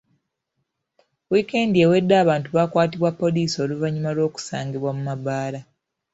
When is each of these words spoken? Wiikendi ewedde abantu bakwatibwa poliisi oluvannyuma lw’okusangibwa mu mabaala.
Wiikendi 1.31 1.77
ewedde 1.85 2.13
abantu 2.23 2.47
bakwatibwa 2.57 3.09
poliisi 3.21 3.55
oluvannyuma 3.63 4.11
lw’okusangibwa 4.15 4.89
mu 4.97 5.01
mabaala. 5.09 5.59